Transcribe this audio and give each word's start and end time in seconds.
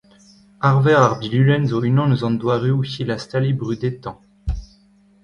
Arver 0.69 0.95
ar 1.07 1.13
bilulenn 1.19 1.69
zo 1.69 1.77
unan 1.89 2.13
eus 2.15 2.23
an 2.27 2.35
doareoù 2.41 2.79
hilastaliñ 2.91 3.55
brudetañ. 3.59 4.17